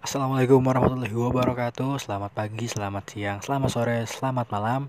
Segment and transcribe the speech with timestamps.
[0.00, 2.00] Assalamualaikum warahmatullahi wabarakatuh.
[2.00, 4.88] Selamat pagi, selamat siang, selamat sore, selamat malam.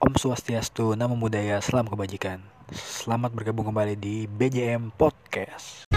[0.00, 2.40] Om Swastiastu, Namo Buddhaya, Salam Kebajikan.
[2.72, 5.92] Selamat bergabung kembali di BJM Podcast.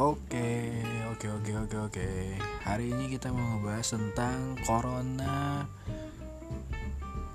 [0.00, 0.48] Oke,
[1.12, 2.08] oke, oke, oke, oke.
[2.64, 5.68] Hari ini kita mau ngebahas tentang Corona.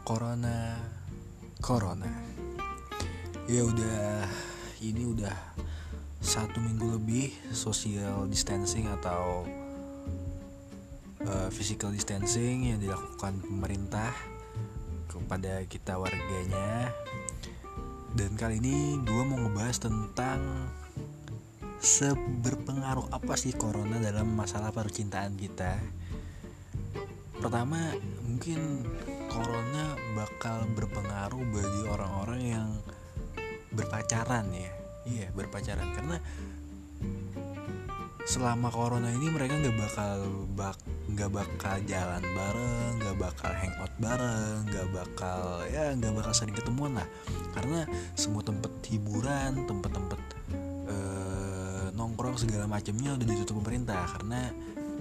[0.01, 0.81] Corona.
[1.61, 2.34] Corona
[3.45, 4.25] ya udah
[4.81, 5.37] ini udah
[6.17, 9.45] satu minggu lebih social distancing atau
[11.21, 14.09] uh, physical distancing yang dilakukan pemerintah
[15.05, 16.89] kepada kita warganya.
[18.17, 20.41] Dan kali ini gue mau ngebahas tentang
[21.85, 25.77] seberpengaruh apa sih corona dalam masalah percintaan kita.
[27.37, 27.93] Pertama
[28.25, 28.81] mungkin
[29.29, 32.69] corona bakal berpengaruh bagi orang-orang yang
[33.75, 34.71] berpacaran ya.
[35.05, 35.87] Iya berpacaran.
[35.93, 36.17] Karena
[38.25, 40.17] selama corona ini mereka nggak bakal
[40.57, 46.57] bak nggak bakal jalan bareng nggak bakal hangout bareng nggak bakal ya nggak bakal sering
[46.57, 47.07] ketemuan lah.
[47.53, 47.85] Karena
[48.17, 50.19] semua tempat hiburan tempat-tempat
[50.89, 54.09] eh, nongkrong segala macamnya udah ditutup pemerintah.
[54.17, 54.49] Karena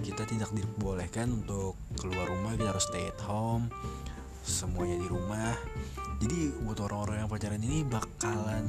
[0.05, 3.71] kita tidak dibolehkan untuk keluar rumah kita harus stay at home
[4.45, 5.57] semuanya di rumah
[6.25, 8.65] jadi buat orang-orang yang pacaran ini bakalan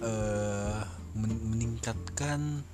[0.00, 0.80] uh,
[1.12, 2.64] meningkatkan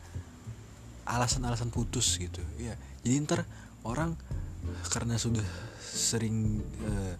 [1.02, 2.38] alasan-alasan putus gitu.
[2.62, 3.42] Ya jadi ntar
[3.82, 4.14] orang
[4.94, 5.42] karena sudah
[5.82, 7.18] sering uh,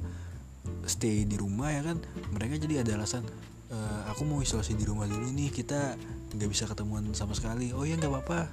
[0.86, 1.98] stay di rumah ya kan
[2.30, 3.26] mereka jadi ada alasan
[3.74, 5.98] uh, aku mau isolasi di rumah dulu nih kita
[6.38, 7.74] nggak bisa ketemuan sama sekali.
[7.74, 8.46] Oh ya nggak apa-apa.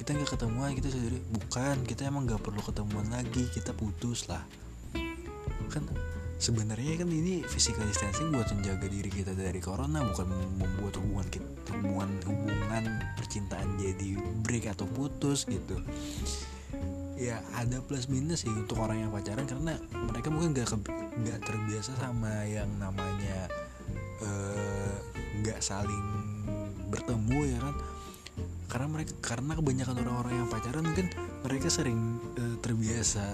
[0.00, 1.20] Kita nggak ketemuan kita sendiri.
[1.20, 4.40] Bukan kita emang nggak perlu ketemuan lagi kita putus lah.
[5.68, 5.84] Kan
[6.38, 10.26] sebenarnya kan ini physical distancing buat menjaga diri kita dari corona bukan
[10.58, 12.84] membuat hubungan kita hubungan hubungan
[13.18, 15.78] percintaan jadi break atau putus gitu.
[17.14, 19.78] Ya ada plus minus sih untuk orang yang pacaran karena
[20.10, 20.74] mereka mungkin gak
[21.14, 23.46] nggak terbiasa sama yang namanya
[24.18, 24.94] eh,
[25.42, 26.06] nggak uh, saling
[26.90, 27.74] bertemu ya kan?
[28.66, 31.06] Karena mereka karena kebanyakan orang-orang yang pacaran mungkin
[31.46, 33.26] mereka sering uh, terbiasa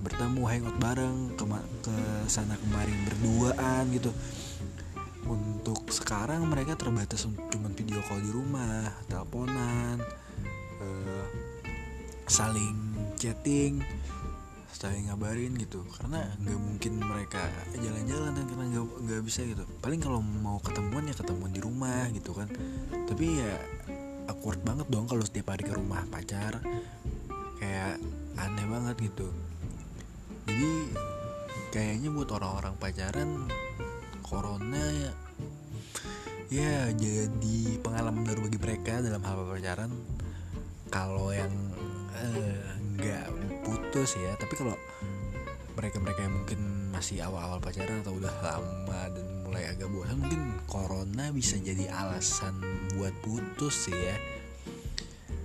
[0.00, 1.44] bertemu hangout bareng ke,
[1.84, 1.96] ke
[2.26, 4.10] sana kemarin berduaan gitu.
[5.28, 10.00] Untuk sekarang mereka terbatas cuma video call di rumah teleponan
[10.80, 11.26] uh,
[12.24, 12.76] saling
[13.20, 13.84] chatting
[14.72, 15.84] saling ngabarin gitu.
[15.92, 17.44] Karena nggak mungkin mereka
[17.76, 19.62] jalan-jalan kan karena nggak nggak bisa gitu.
[19.84, 22.48] Paling kalau mau ketemuan ya ketemuan di rumah gitu kan.
[23.04, 23.54] Tapi ya
[24.32, 26.64] awkward banget dong kalau setiap hari ke rumah pacar.
[27.60, 28.00] Kayak
[28.40, 29.28] aneh banget gitu
[30.50, 30.70] jadi
[31.70, 33.46] kayaknya buat orang-orang pacaran
[34.26, 35.12] corona ya
[36.50, 39.94] ya jadi pengalaman baru bagi mereka dalam hal pacaran.
[40.90, 41.54] Kalau yang
[42.18, 42.58] eh,
[42.98, 44.74] nggak uh, putus ya tapi kalau
[45.78, 51.30] mereka-mereka yang mungkin masih awal-awal pacaran atau udah lama dan mulai agak bosan mungkin corona
[51.30, 52.58] bisa jadi alasan
[52.98, 54.18] buat putus ya.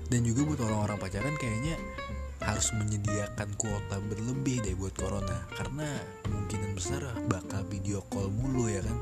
[0.09, 1.77] Dan juga buat orang-orang pacaran kayaknya
[2.45, 5.49] harus menyediakan kuota berlebih deh buat corona.
[5.57, 5.89] Karena
[6.23, 8.97] kemungkinan besar bakal video call mulu ya kan?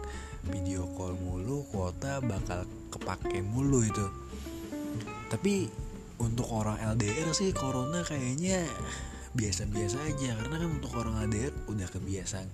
[0.47, 4.07] Video call mulu kuota bakal kepake mulu itu.
[5.27, 5.67] Tapi
[6.23, 8.63] untuk orang LDR sih corona kayaknya
[9.35, 10.39] biasa-biasa aja.
[10.39, 12.47] Karena kan untuk orang LDR udah kebiasaan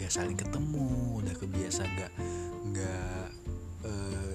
[0.00, 2.12] nggak saling ketemu udah kebiasa nggak
[2.72, 3.26] nggak
[3.84, 4.32] uh,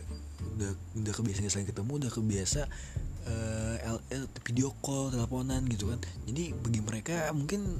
[0.53, 0.71] udah
[1.01, 2.69] udah kebiasa saling ketemu udah kebiasa
[3.25, 3.97] uh,
[4.46, 6.00] video call teleponan gitu kan.
[6.25, 7.78] Jadi bagi mereka mungkin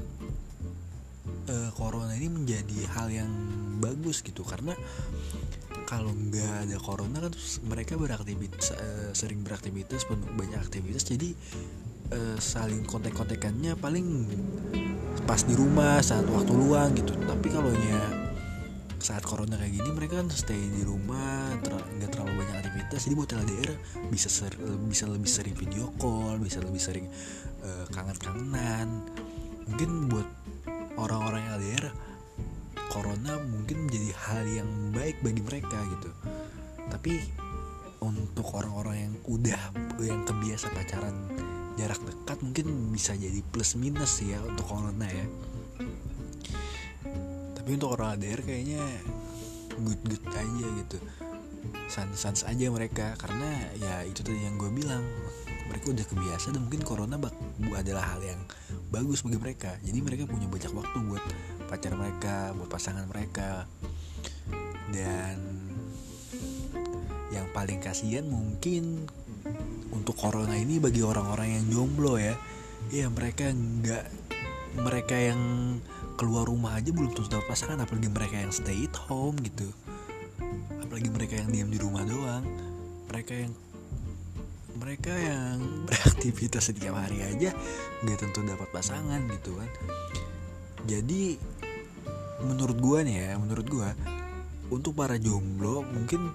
[1.50, 3.32] uh, corona ini menjadi hal yang
[3.82, 4.42] bagus gitu.
[4.46, 4.74] Karena
[5.86, 7.34] kalau nggak ada corona kan
[7.70, 11.06] mereka beraktivitas uh, sering beraktivitas banyak aktivitas.
[11.06, 11.34] Jadi
[12.14, 14.08] uh, saling kontek-kontekannya paling
[15.26, 17.14] pas di rumah saat waktu luang gitu.
[17.26, 18.15] Tapi kalau nya
[19.06, 23.06] saat corona kayak gini mereka kan stay di rumah nggak ter terlalu banyak aktivitas.
[23.06, 23.72] Jadi buat LDR
[24.10, 24.58] bisa ser
[24.90, 27.06] bisa lebih sering video call bisa lebih sering
[27.62, 29.06] uh, kangen-kangenan.
[29.70, 30.26] Mungkin buat
[30.98, 31.86] orang-orang LDR
[32.90, 36.10] corona mungkin menjadi hal yang baik bagi mereka gitu.
[36.90, 37.14] Tapi
[38.02, 39.62] untuk orang-orang yang udah
[40.02, 41.14] yang kebiasa pacaran
[41.78, 45.26] jarak dekat mungkin bisa jadi plus minus ya untuk corona ya
[47.66, 48.86] tapi untuk orang ADR kayaknya
[49.82, 51.02] good good aja gitu.
[51.90, 53.18] Sans sans aja mereka.
[53.18, 55.02] Karena ya itu tadi yang gue bilang.
[55.66, 57.34] Mereka udah kebiasa dan mungkin corona bak
[57.74, 58.38] adalah hal yang
[58.94, 59.74] bagus bagi mereka.
[59.82, 61.26] Jadi mereka punya banyak waktu buat
[61.66, 63.66] pacar mereka buat pasangan mereka.
[64.94, 65.66] Dan
[67.50, 69.10] paling kasihan mungkin
[69.90, 72.38] untuk corona ini bagi orang-orang yang jomblo ya.
[72.94, 74.06] Ya mereka nggak
[74.86, 75.42] mereka yang
[76.16, 79.68] keluar rumah aja belum tentu dapat pasangan apalagi mereka yang stay at home gitu.
[80.80, 82.44] Apalagi mereka yang diam di rumah doang.
[83.12, 83.54] Mereka yang
[84.76, 87.56] mereka yang beraktivitas setiap hari aja
[88.04, 89.70] nggak tentu dapat pasangan gitu kan.
[90.88, 91.40] Jadi
[92.44, 93.92] menurut gua nih ya menurut gua
[94.72, 96.32] untuk para jomblo mungkin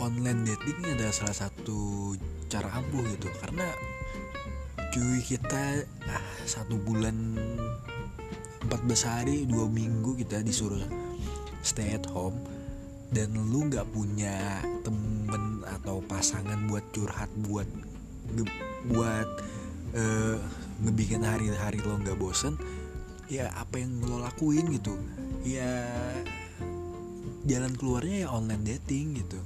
[0.00, 2.12] online dating adalah salah satu
[2.52, 3.28] cara ampuh gitu.
[3.40, 3.66] Karena
[4.94, 7.16] cuy kita ah, satu bulan
[8.74, 10.82] 14 hari dua minggu kita disuruh
[11.62, 12.34] stay at home
[13.14, 17.70] dan lu nggak punya temen atau pasangan buat curhat buat
[18.90, 19.28] buat
[19.94, 20.36] uh,
[20.82, 22.58] ngebikin hari-hari lo nggak bosen
[23.30, 24.98] ya apa yang lo lakuin gitu.
[25.46, 25.86] Ya
[27.46, 29.38] jalan keluarnya ya online dating gitu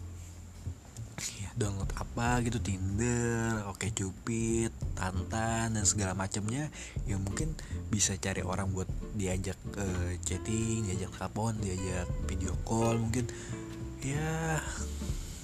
[1.58, 6.70] download apa gitu Tinder, Oke Cupid, Tantan dan segala macamnya
[7.04, 7.58] ya mungkin
[7.90, 8.86] bisa cari orang buat
[9.18, 13.26] diajak uh, chatting, diajak telepon, diajak video call mungkin
[13.98, 14.62] ya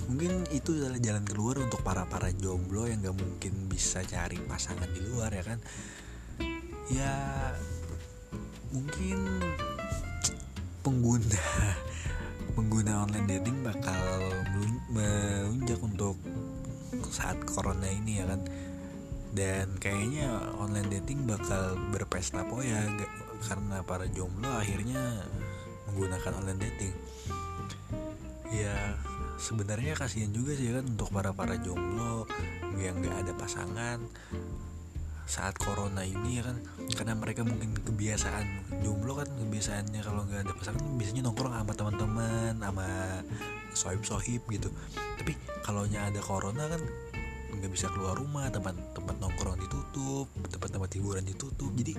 [0.07, 4.87] mungkin itu adalah jalan keluar untuk para para jomblo yang gak mungkin bisa cari pasangan
[4.95, 5.59] di luar ya kan?
[6.93, 7.15] Ya
[8.71, 9.19] mungkin
[10.85, 11.43] pengguna
[12.55, 14.03] pengguna online dating bakal
[14.91, 16.17] melunjak untuk
[17.11, 18.41] saat corona ini ya kan?
[19.35, 22.87] Dan kayaknya online dating bakal berpesta poya
[23.43, 25.27] karena para jomblo akhirnya
[25.91, 26.95] menggunakan online dating.
[28.55, 28.95] Ya
[29.43, 32.31] sebenarnya kasihan juga sih kan untuk para para jomblo
[32.79, 33.99] yang nggak ada pasangan
[35.25, 36.57] saat corona ini ya kan
[36.93, 42.53] karena mereka mungkin kebiasaan jomblo kan kebiasaannya kalau nggak ada pasangan biasanya nongkrong sama teman-teman
[42.61, 42.87] sama
[43.73, 44.69] sohib sohib gitu.
[44.95, 45.33] Tapi
[45.65, 46.83] kalau ada corona kan
[47.55, 51.73] nggak bisa keluar rumah tempat-tempat nongkrong ditutup tempat-tempat hiburan ditutup.
[51.73, 51.97] Jadi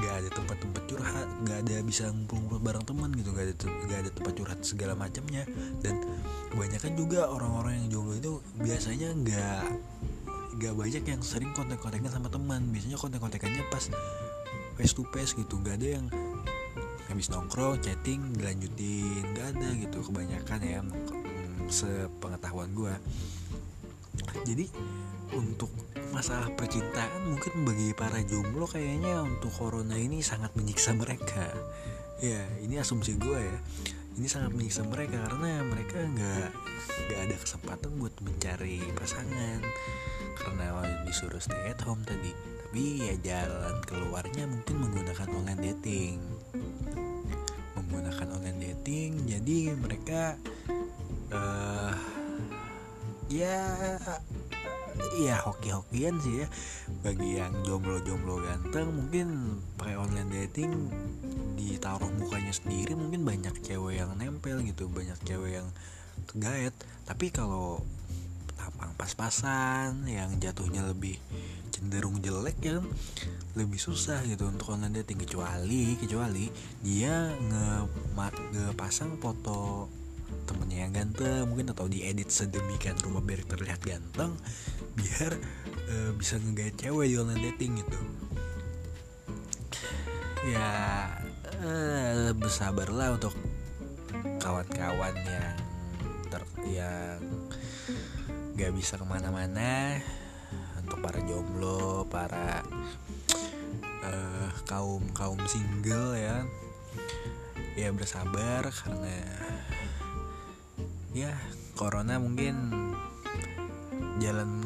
[0.00, 4.10] nggak ada tempat-tempat curhat nggak ada bisa ngumpul-ngumpul bareng teman gitu nggak ada nggak ada
[4.16, 5.44] tempat curhat segala macamnya.
[5.84, 6.00] Dan
[6.48, 9.64] kebanyakan juga orang-orang yang jomblo itu biasanya nggak
[10.58, 12.68] gak banyak yang sering kontak-kontakan sama teman.
[12.72, 13.88] Biasanya kontak-kontakannya pas
[14.76, 15.60] face to face gitu.
[15.62, 16.06] Gak ada yang
[17.08, 19.24] habis nongkrong chatting dilanjutin.
[19.36, 20.80] Gak ada gitu kebanyakan ya
[21.72, 22.92] sepengetahuan gue
[24.44, 24.66] jadi
[25.32, 25.72] untuk
[26.12, 31.48] masalah percintaan mungkin bagi para jomblo kayaknya untuk corona ini sangat menyiksa mereka.
[32.20, 33.58] Ya ini asumsi gue ya.
[34.12, 36.50] Ini sangat menyiksa mereka karena mereka nggak
[37.08, 39.64] nggak ada kesempatan buat mencari pasangan
[40.38, 40.72] karena
[41.04, 42.32] disuruh stay at home tadi.
[42.32, 46.18] Tapi ya jalan keluarnya mungkin menggunakan online dating.
[47.76, 50.40] Menggunakan online dating jadi mereka
[51.32, 51.92] uh,
[53.28, 53.60] ya
[55.20, 56.48] ya hoki-hokian sih ya.
[57.04, 60.72] Bagi yang jomblo-jomblo ganteng mungkin pakai online dating
[61.62, 65.68] ditaruh mukanya sendiri mungkin banyak cewek yang nempel gitu banyak cewek yang
[66.28, 66.74] kegayat
[67.06, 67.82] tapi kalau
[68.62, 71.18] tampang pas-pasan yang jatuhnya lebih
[71.74, 72.86] cenderung jelek ya kan
[73.58, 75.26] lebih susah gitu untuk online dating.
[75.26, 76.46] Kecuali kecuali
[76.78, 77.66] dia nge,
[78.54, 79.90] nge pasang foto
[80.46, 84.32] temennya yang ganteng mungkin atau diedit sedemikian rumah biar terlihat ganteng
[84.96, 85.36] biar
[85.90, 87.98] e, bisa ngegait cewek di online dating gitu.
[90.46, 90.70] Ya
[91.60, 91.72] e,
[92.32, 93.34] bersabarlah untuk
[94.40, 95.56] kawan-kawan yang
[96.32, 97.20] ter yang
[98.56, 99.96] gak bisa ke mana-mana.
[100.82, 102.60] Untuk para jomblo para
[104.04, 106.44] uh, kaum kaum single ya.
[107.72, 109.16] Ya bersabar karena
[111.16, 111.32] ya
[111.72, 112.68] corona mungkin
[114.20, 114.60] jalan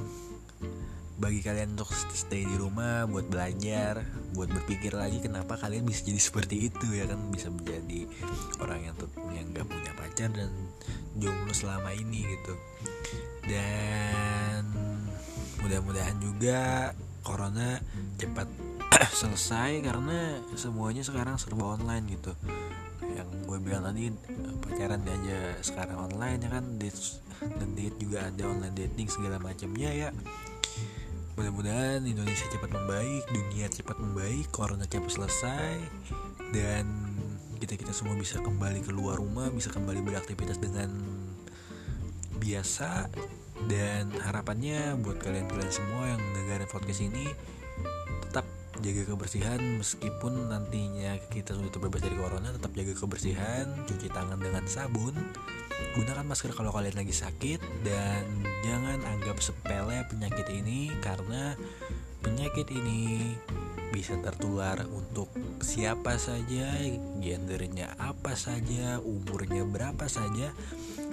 [1.16, 4.04] bagi kalian untuk stay di rumah buat belajar
[4.36, 7.30] buat berpikir lagi kenapa kalian bisa jadi seperti itu ya kan?
[7.30, 8.10] Bisa menjadi
[8.58, 8.96] orang yang
[9.32, 10.50] yang nggak punya pacar dan
[11.16, 12.54] jomblo selama ini gitu
[13.46, 14.62] dan
[15.62, 16.92] mudah-mudahan juga
[17.26, 17.82] corona
[18.18, 18.46] cepat
[19.20, 22.32] selesai karena semuanya sekarang serba online gitu.
[23.02, 24.14] Yang gue bilang tadi
[24.62, 30.08] pacaran aja sekarang online ya kan dan date juga ada online dating segala macamnya ya.
[31.36, 35.74] Mudah-mudahan Indonesia cepat membaik dunia cepat membaik corona cepat selesai
[36.54, 36.88] dan
[37.60, 40.88] kita kita semua bisa kembali keluar rumah bisa kembali beraktivitas dengan
[42.46, 43.10] biasa
[43.66, 47.26] dan harapannya buat kalian-kalian semua yang dengerin podcast ini
[48.22, 48.46] tetap
[48.78, 54.62] jaga kebersihan meskipun nantinya kita sudah terbebas dari corona tetap jaga kebersihan cuci tangan dengan
[54.70, 55.18] sabun
[55.98, 58.22] gunakan masker kalau kalian lagi sakit dan
[58.62, 61.58] jangan anggap sepele penyakit ini karena
[62.22, 63.34] penyakit ini
[63.94, 65.30] bisa tertular untuk
[65.64, 66.68] siapa saja,
[67.22, 70.52] gendernya apa saja, umurnya berapa saja.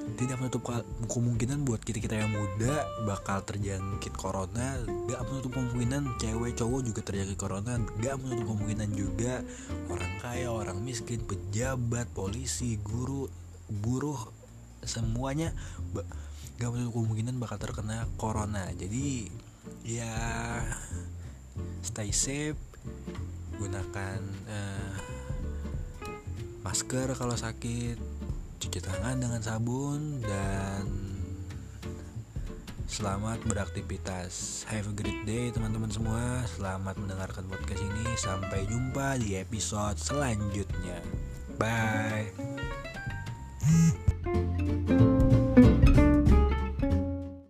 [0.04, 0.68] Tidak menutup
[1.08, 4.78] kemungkinan buat kita kita yang muda bakal terjangkit corona.
[5.08, 7.80] Gak menutup kemungkinan cewek cowok juga terjangkit corona.
[8.04, 9.42] Gak menutup kemungkinan juga
[9.88, 13.32] orang kaya, orang miskin, pejabat, polisi, guru,
[13.72, 14.20] buruh,
[14.84, 15.56] semuanya
[16.60, 18.68] gak menutup kemungkinan bakal terkena corona.
[18.76, 19.32] Jadi
[19.88, 20.14] ya
[21.84, 22.60] stay safe
[23.60, 24.20] gunakan
[24.52, 24.96] uh,
[26.64, 27.96] masker kalau sakit
[28.74, 30.90] cuci tangan dengan sabun dan
[32.90, 34.66] selamat beraktivitas.
[34.66, 36.42] Have a great day teman-teman semua.
[36.50, 38.02] Selamat mendengarkan podcast ini.
[38.18, 41.06] Sampai jumpa di episode selanjutnya.
[41.62, 42.34] Bye